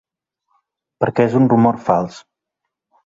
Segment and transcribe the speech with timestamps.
[1.03, 2.19] Perquè és un rumor fals.